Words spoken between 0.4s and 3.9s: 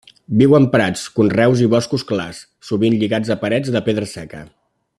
Viu en prats, conreus i boscos clars, sovint lligat a parets de